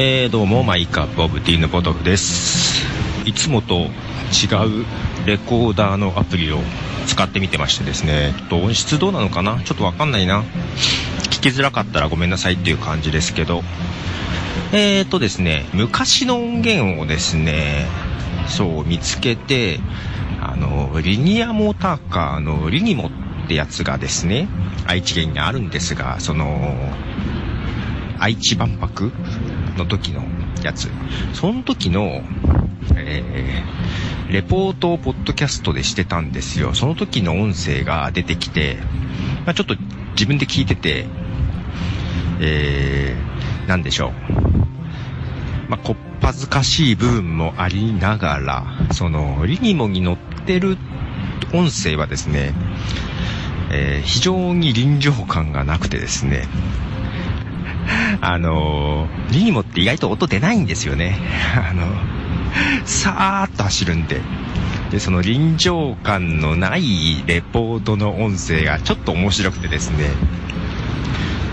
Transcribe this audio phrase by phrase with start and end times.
[0.00, 2.86] えー、どうもマイカップオブティーヌポトフです。
[3.24, 3.86] いつもと違
[4.82, 4.86] う
[5.26, 6.58] レコーダーのアプリを
[7.08, 9.60] 使ってみてましてですね音質どうなのかな？
[9.64, 10.44] ちょっとわかんないな。
[11.32, 13.64] 聞きづらかったらごめんなさいっていう感じですけど。
[14.70, 17.84] えーとですね昔の音源をですね
[18.46, 19.80] そう見つけて
[20.40, 24.46] あのリニアモーターカーのリニモってやつがですね
[24.86, 26.72] 愛知県にあるんですがその
[28.20, 29.10] 愛知万博
[29.78, 30.22] の時の
[30.62, 30.90] やつ。
[31.32, 32.22] その時の、
[32.94, 36.74] えー、レポートをポッドキャストでしてたんですよ。
[36.74, 38.76] その時の音声が出てきて、
[39.46, 39.76] まあ、ちょっと
[40.12, 41.06] 自分で聞いてて、
[42.40, 44.12] えー、なんでしょう。
[45.70, 50.16] まあ、こっぱずかしい部分もありながら、その、リニモに乗っ
[50.46, 50.76] てる
[51.52, 52.52] 音声はですね、
[53.70, 56.46] えー、非常に臨場感がなくてですね、
[58.20, 61.18] あの、リニモって意外と音出ないんですよね。
[61.56, 61.86] あの、
[62.84, 64.20] さーっと走るんで。
[64.90, 70.10] で、その臨場感のないレポートの音声がちょっと面白くてですね。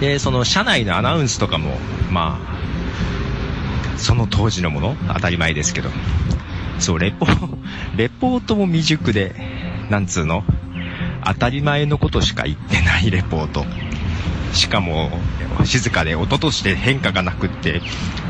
[0.00, 1.76] で、その車内のアナウンスとかも、
[2.10, 5.90] まあ、その当時のもの当たり前ですけど。
[6.78, 7.26] そう、レポ、
[7.96, 9.34] レポートも未熟で、
[9.90, 10.44] なんつうの
[11.24, 13.64] 当たり前のことしか言ってないレポート。
[14.54, 15.10] しかも
[15.64, 17.82] 静かで音として変化がなくって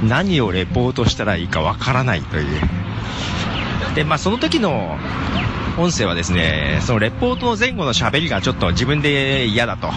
[0.03, 2.61] 何をレポートしたらいいかわからないという
[3.95, 4.99] でまあその時の
[5.79, 9.91] 音声はですねそのレポートの前後の喋りがちょっと自分で嫌だと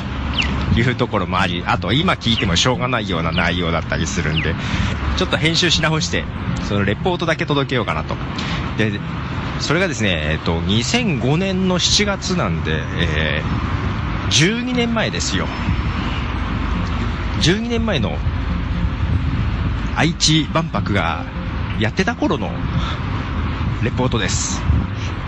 [0.80, 4.53] いうところもありあと今聞いてもしょうがないような内容だったりするんで
[5.17, 6.23] ちょっと編集し直して
[6.67, 8.16] そのレポートだけ届けようかなと
[8.78, 9.00] で
[9.59, 15.47] それがですね、えっと、2005年の7月なんで、えー、12年前ですよ。
[17.41, 18.17] 12年前の
[19.95, 21.25] 愛知万博が
[21.79, 22.50] やってた頃の
[23.84, 24.62] レポートです。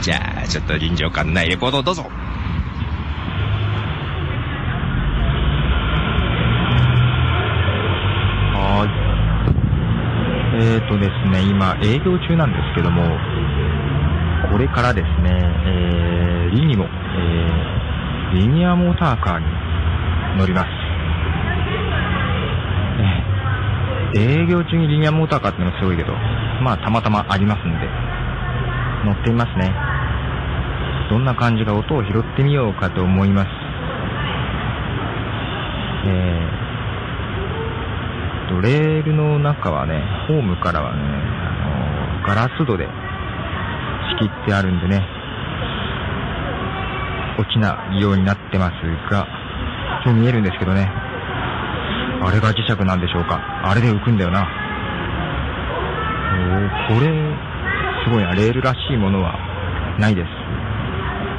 [0.01, 2.03] じゃあ、ちょっと臨場感ないレポートをどうぞ。
[8.53, 8.89] はい。
[10.63, 13.03] えーとですね、今営業中なんですけども、
[14.51, 19.45] これからですね、えー、リニモ、えー、リニアモーターカーに
[20.37, 20.78] 乗ります。
[24.15, 26.13] 営業中にリニアモーターカーってのがすごいけど、
[26.63, 27.87] まあたまたまありますんで、
[29.05, 29.73] 乗ってみますね。
[31.09, 33.47] どんな感じか音を拾ってみようかと思います。
[36.05, 45.05] えー、と、レールの中はね、ホームからはね、あのガラス戸で仕切ってあるんでね、
[47.37, 48.73] 落ちないようになってます
[49.11, 49.27] が、
[50.03, 50.91] 今日見えるんですけどね、
[52.21, 53.39] あれが磁石なんでしょうか？
[53.63, 54.47] あれで浮くんだよな。
[56.89, 57.07] おこれ、
[58.03, 58.33] すごいな。
[58.33, 59.37] レールらしいものは
[59.97, 60.27] ないです。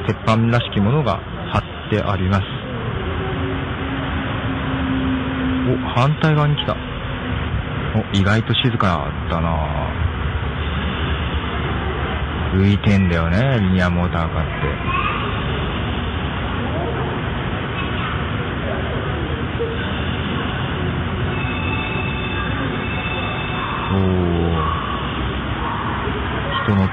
[0.07, 1.19] 鉄板らしきものが
[1.53, 2.41] 貼ってあります。
[5.69, 6.75] お、反対側に来た。
[7.93, 9.49] お、意外と静かだな
[12.55, 15.00] 浮いてんだよね、リニアモーターカーって。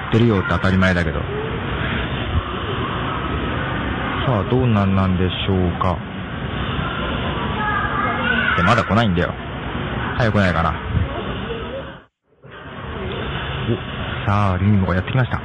[0.08, 1.20] ってるよって当たり前だけど。
[1.20, 1.26] さ
[4.40, 5.96] あ、どうなんなんでしょうか。
[8.56, 9.32] で、まだ来ないんだよ。
[10.18, 10.74] 早く来ないかな。
[13.70, 13.76] お、
[14.28, 15.40] さあ、リンゴがやってきました。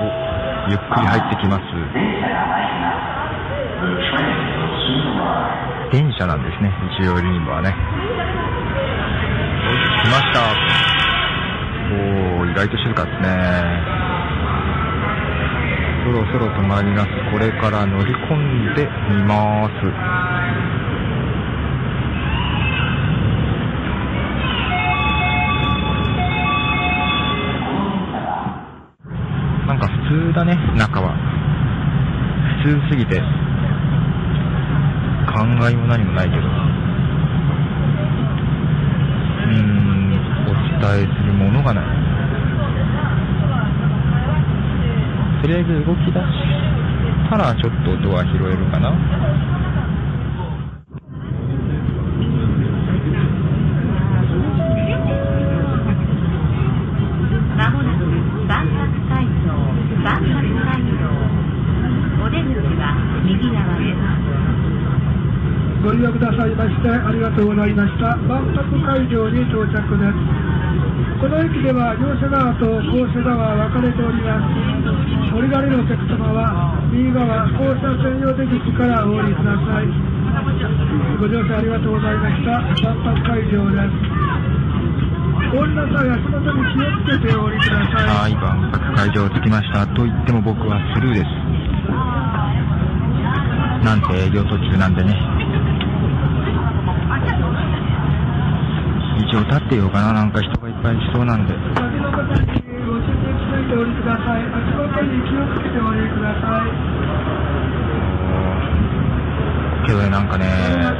[0.00, 0.04] お、
[0.70, 1.62] ゆっくり入ってきます。
[5.92, 7.72] 電車なんですね、一応リンゴはね。
[10.02, 10.95] 来ました。
[11.88, 14.06] おー、意外と静かですね。
[16.04, 17.08] そろそろ止まります。
[17.32, 19.72] これから乗り込んでみます。
[29.66, 31.16] なんか普通だね、中は。
[32.62, 33.24] 普通すぎて、考
[35.68, 36.42] えも何もないけど。
[39.46, 39.85] うん。
[40.80, 41.84] 対するものがない。
[45.42, 46.18] とりあえず動き出し
[47.30, 48.90] たらちょっと音は拾えるかな。
[66.16, 68.16] くださいましてありがとうございました。
[68.24, 70.16] 万博会場に到着です。
[71.20, 75.36] この駅では両者側と校舎側は分かれております。
[75.36, 79.92] 降りられるお客様は右側校舎専用出口からお降りください。
[81.20, 82.64] ご乗車ありがとうございました。
[82.80, 84.00] 万博会場です。
[85.52, 88.08] お降りの際足元に気をつけてお降りください。
[88.08, 89.84] はい、万博会場着きました。
[89.92, 91.28] と言っても僕はスルーです。
[93.84, 95.35] なんて営業途中なんでね。
[99.26, 100.12] 一応立ってようかな。
[100.12, 101.54] なんか人がいっぱい来そうなんで。
[101.54, 102.46] 先の方に
[102.86, 106.70] ご注意ついてお降りください足元に気をつけてお降りください
[109.86, 110.90] けどね、なんかね、ずっ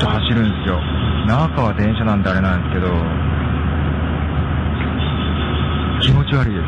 [0.00, 0.80] と走るんですよ。
[1.26, 2.90] 中は電車なんであれなんですけど、
[6.02, 6.66] 気持ち悪いです。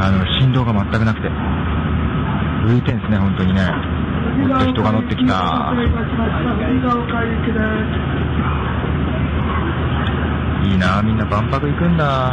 [0.00, 1.28] あの、振動が全くなくて。
[2.66, 3.62] 浮いてんすね、本当にね。
[4.72, 5.72] 人が乗ってきた。
[10.64, 12.32] いいなみんな万博行くんだ。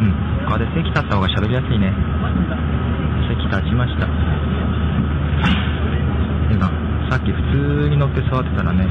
[0.00, 0.12] うん
[0.46, 1.92] ここで席立った方が喋りやすいね。
[3.28, 4.06] 席立ちました。
[7.06, 7.40] 今、さっき普
[7.84, 8.86] 通に乗って座ってたらね、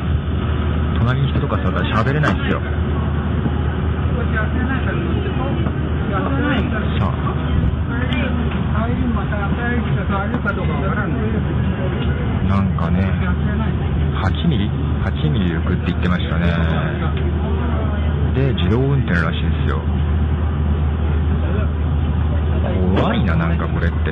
[0.99, 2.61] 隣に人とか座ったら喋れないんですよ。
[6.99, 7.35] さあ、
[12.47, 13.01] なんかね、
[14.23, 14.69] 8ミリ
[15.03, 16.47] ?8 ミリで行くって言ってましたね。
[18.35, 19.81] で、自動運転らしいですよ。
[22.95, 24.11] 怖いな、なんかこれって。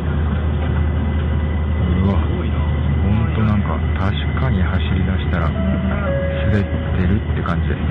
[2.04, 2.33] うわ、
[3.34, 7.88] となんか、確かに走り出したら、滑ってるって感じですね。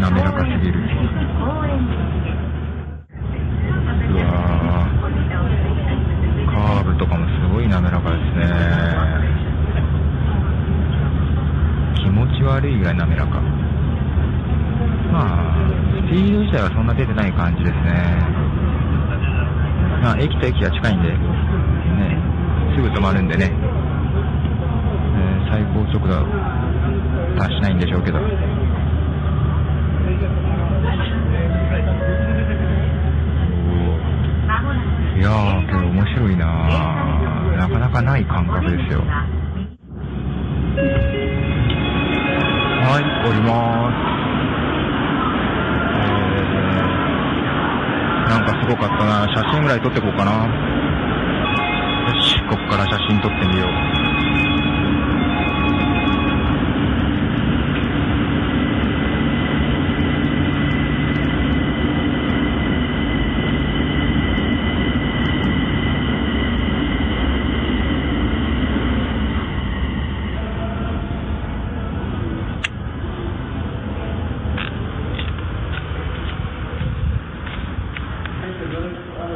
[0.00, 0.80] 滑らかすぎる。
[4.14, 4.86] うわ
[6.46, 8.46] カーブとかもすごい滑らかですね。
[11.96, 13.40] 気持ち悪いぐらい滑らか。
[15.12, 15.56] まあ、
[16.06, 18.44] スピード自体はそんな出てない感じですね。
[20.02, 21.16] まあ、駅と駅が近いんで、ね、
[22.76, 23.50] すぐ止まるんでね、
[25.54, 26.10] 最高速度
[27.38, 28.18] 達しないんでしょうけど。
[28.18, 28.22] い
[35.22, 39.00] やー、けど面白いなーなかなかない感覚ですよ。
[39.00, 39.06] は
[42.98, 44.02] い、降りまー
[48.26, 48.34] す。
[48.34, 50.32] なんかすごかったな写真ぐらい撮ってこうかな。
[50.32, 50.50] よ
[52.20, 53.70] し、こっから写真撮ってみよう。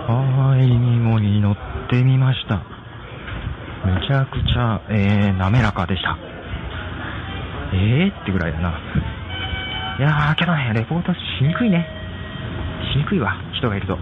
[0.08, 1.56] はーい、ニモに乗っ
[1.90, 2.62] てみました。
[3.84, 6.16] めちゃ、えー、滑らかでした。
[7.72, 8.22] えー？
[8.22, 8.70] ってぐらいだな。
[9.98, 11.86] いやー、けどね、レポートしにくいね。
[12.94, 13.98] しにくいわ、人がいると。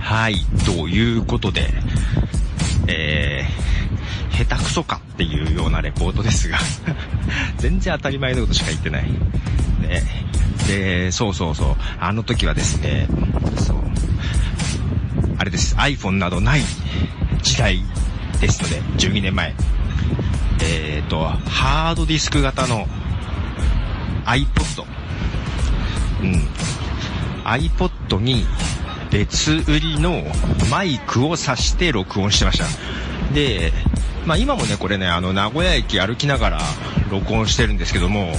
[0.00, 1.68] はい、ということで、
[2.88, 6.56] えー、下手くそかっていうようなレポートですが、
[7.58, 9.02] 全然当たり前のことしか言ってない。
[9.02, 10.02] ね。
[10.66, 13.06] で、そうそうそう、あの時はですね、
[13.56, 13.77] そう、
[15.48, 16.62] れです、iPhone などない
[17.42, 17.82] 時代
[18.40, 19.54] ですので、12年前。
[20.62, 22.86] えっ、と、ハードディスク型の
[24.24, 24.84] iPod。
[26.22, 26.48] うん。
[27.44, 28.46] iPod に
[29.10, 30.22] 別売りの
[30.70, 33.34] マイクを挿して録音してました。
[33.34, 33.72] で、
[34.26, 36.60] まあ今もね、これね、あの、名古屋駅歩きながら
[37.10, 38.32] 録音してるんですけども、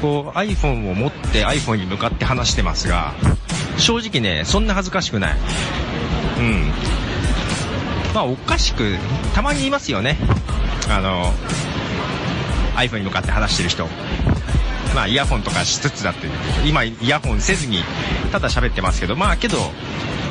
[0.00, 3.14] こう iPhone を持って iPhone に向かって話してますが、
[3.78, 5.36] 正直ね、そんな恥ずかしくない。
[6.38, 6.72] うん。
[8.14, 8.96] まあおかしく、
[9.34, 10.16] たまにいますよね。
[10.90, 11.32] あの、
[12.76, 13.86] iPhone に向かって話してる人。
[14.94, 16.28] まあイヤホンとかしつつだって、
[16.66, 17.82] 今イヤホンせずに、
[18.32, 19.58] ただ喋ってますけど、まあけど、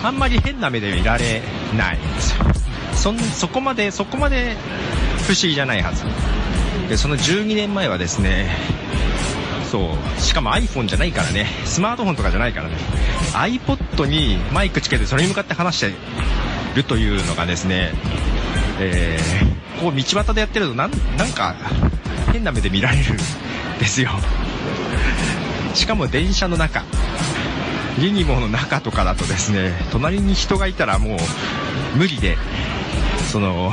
[0.03, 1.41] あんまり変な目で見られ
[1.75, 2.45] ないんですよ。
[2.95, 4.55] そ、そこまで、そこまで
[5.27, 6.05] 不思議じゃないはず。
[6.89, 8.49] で、その12年前はですね、
[9.71, 12.75] そう、しかも iPhone じゃないからね、スマートフォンとかじゃないからね、
[13.33, 15.93] iPod にマイクつけてそれに向かって話して
[16.75, 17.91] るというのがですね、
[18.79, 20.91] えー、こう道端でやってるとなん、
[21.33, 21.55] か、
[22.31, 23.17] 変な目で見られるん
[23.79, 24.12] ですよ。
[25.74, 26.83] しかも電車の中。
[28.00, 31.17] ユニモの中とかだとですね、隣に人がいたらも
[31.95, 32.38] う無理で、
[33.31, 33.71] その、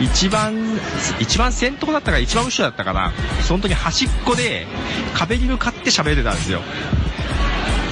[0.00, 0.80] 一番、
[1.18, 3.12] 一番先頭だったか一番後ろだったかな、
[3.46, 4.66] その時端っこで
[5.14, 6.62] 壁に向かって喋ってたんですよ。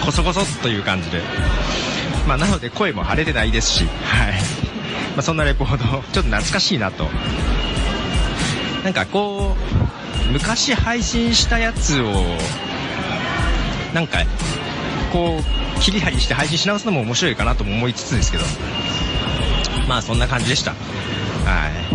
[0.05, 1.21] こそこそという感じで。
[2.27, 4.33] まあ、なので声も腫れてないですし、はい。
[5.13, 7.09] まあ、そんなレポート、ちょっと懐かしいなと。
[8.85, 9.57] なんかこ
[10.29, 12.37] う、昔配信したやつを、
[13.93, 14.19] なんか、
[15.13, 18.45] こう、切り張りして配信し直すのも面白いかなとも思いつつですけど、
[19.89, 20.73] まあそんな感じでした。
[20.73, 20.77] は
[21.69, 21.88] い。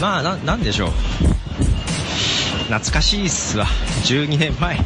[0.00, 0.90] まあな、なんでしょう。
[2.64, 3.66] 懐かしいっすわ。
[4.04, 4.78] 12年前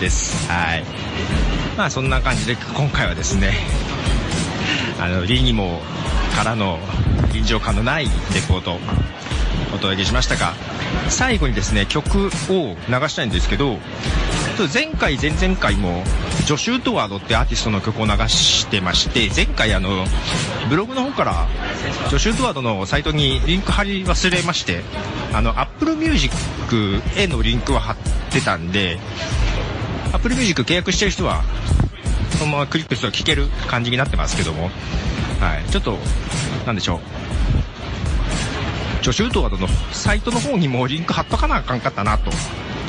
[0.00, 0.48] です。
[0.50, 0.84] はい。
[1.76, 3.52] まあそんな感じで今回はですね、
[4.98, 5.80] あの、リニモ
[6.36, 6.78] からの
[7.32, 8.10] 臨場感のないレ
[8.48, 8.78] ポート
[9.74, 10.54] お届けしましたが、
[11.08, 13.78] 最後にですね、曲を流したいんですけど、
[14.72, 16.02] 前回、前々回も、
[16.50, 20.04] ジョシュ・ートワードってアーティストの曲を流してまして、前回あの、
[20.68, 21.46] ブログの方から、
[22.08, 24.82] ジョシュ・ートワードのサイトにリンク貼り忘れまして、
[25.32, 26.34] あの、Apple Music
[27.16, 27.96] へのリンクは貼っ
[28.32, 28.98] てたんで、
[30.12, 31.44] Apple Music 契約してる人は、
[32.36, 34.72] そのままクリックすると聴ける感じになってますけども、
[35.38, 35.98] はい、ちょっと、
[36.66, 37.00] なんでしょう。
[39.04, 42.32] ジョシュ・ートワードのサイトの方にもリンク貼っとかなあかんかったなと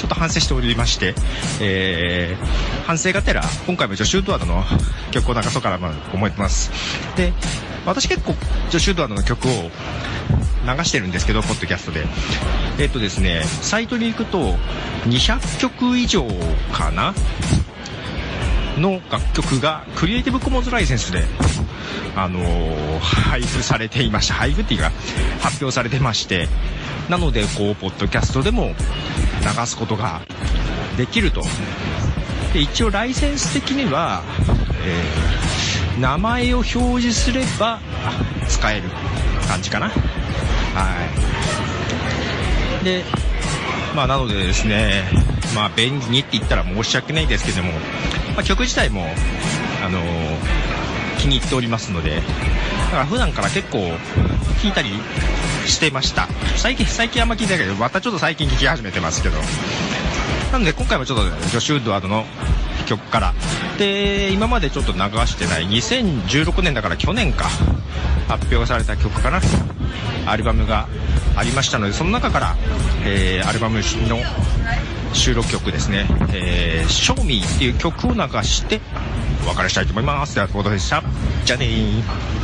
[0.02, 1.14] ちょっと反省しておりまして、
[1.62, 4.64] えー、反省がてら、今回もジョシュ・ートワードの
[5.12, 6.72] 曲を流そうかなと思ってます。
[7.16, 7.34] で、
[7.86, 8.34] 私結構、
[8.72, 12.08] ジョシュ・ートワードの曲を流してるんですけど、ポッドキャストで。
[12.80, 14.56] えっとですね、サイトに行くと、
[15.06, 16.28] 200曲以上
[16.74, 17.14] かな
[18.80, 21.26] の楽曲がクリエイティブコモンズライセンスで、
[22.16, 24.34] あのー、配布されていました。
[24.34, 24.92] 配布っていうか、
[25.42, 26.50] 発表されてまして、
[27.08, 28.74] なので、こう、ポッドキャストでも
[29.42, 30.22] 流すことが
[30.98, 31.44] できると。
[32.54, 34.24] で、一応ライセンス的には、
[34.84, 36.72] えー、名前を表
[37.02, 37.80] 示すれば
[38.48, 38.90] 使える
[39.48, 39.90] 感じかな。
[39.90, 39.94] は
[42.82, 42.86] い。
[42.86, 43.04] で、
[43.96, 45.04] まあなのでですね、
[45.56, 47.72] まあ便利にって言ったら申し訳ないですけども、
[48.36, 49.06] まあ、曲自体も、
[49.86, 50.04] あのー、
[51.20, 52.22] 気に入っておりますので、だ
[52.92, 53.80] から普段から結構
[54.62, 54.92] 聴いたり
[55.68, 56.28] してました。
[56.58, 59.38] 最近、最近あんま聞いてないけど、またちょっと最近聴き始めてますけど。
[60.52, 62.26] なので今回もちょっと、ジョシュ・ウッドワードの
[62.86, 63.34] 曲から。
[63.78, 67.50] で、今までちょっと流してない2016年だから去年か、
[68.28, 69.40] 発表された曲かな。
[70.26, 70.88] アルバムが
[71.36, 72.56] ありましたので、その中から、
[73.06, 73.84] えー、アルバムの
[75.14, 78.82] 収録曲ですね、えー、Show Me っていう曲を流して、
[79.46, 80.36] お別れしたいと思います。
[80.36, 81.04] では、ということでした。
[81.46, 82.41] じゃあねー。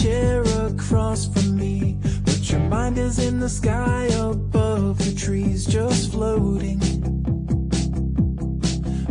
[0.00, 6.10] chair across from me, but your mind is in the sky above the trees, just
[6.12, 6.80] floating.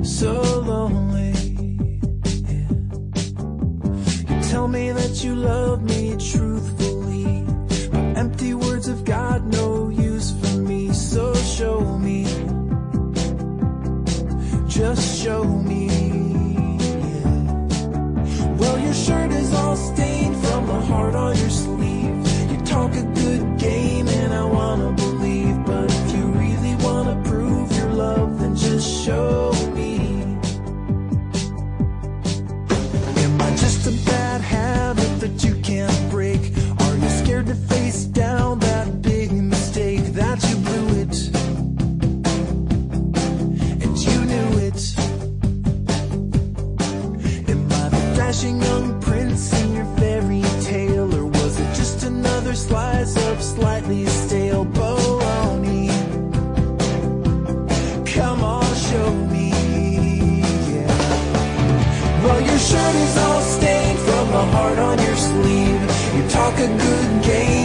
[0.03, 1.31] So lonely.
[4.29, 7.45] You tell me that you love me truthfully,
[7.91, 10.91] but empty words have got no use for me.
[10.91, 12.25] So show me.
[14.67, 15.87] Just show me.
[18.57, 20.12] Well, your shirt is all stained
[20.73, 22.51] a heart on your sleeve.
[22.51, 25.65] You talk a good game, and I wanna believe.
[25.65, 29.42] But if you really wanna prove your love, then just show.
[66.59, 67.62] a good game.